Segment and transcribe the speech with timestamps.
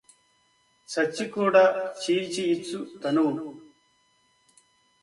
[0.89, 1.55] చచ్చి కూడ
[2.01, 3.47] చీల్చి యిచ్చు తనువు